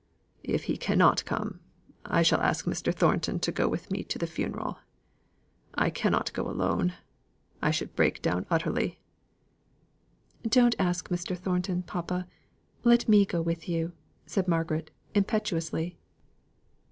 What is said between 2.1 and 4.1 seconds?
shall ask Mr. Thornton to go with me